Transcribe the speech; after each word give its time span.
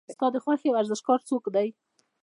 ستا 0.15 0.25
د 0.33 0.37
خوښې 0.43 0.69
ورزشکار 0.71 1.19
څوک 1.29 1.43
دی؟ 1.55 1.67